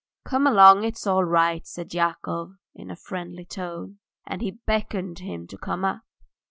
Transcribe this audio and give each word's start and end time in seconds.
"Come 0.25 0.47
along, 0.47 0.83
it's 0.83 1.05
all 1.05 1.23
right," 1.23 1.63
said 1.63 1.93
Yakov 1.93 2.55
in 2.73 2.89
a 2.89 2.95
friendly 2.95 3.45
tone, 3.45 3.99
and 4.25 4.41
he 4.41 4.49
beckoned 4.49 5.19
him 5.19 5.45
to 5.45 5.59
come 5.59 5.85
up. 5.85 6.01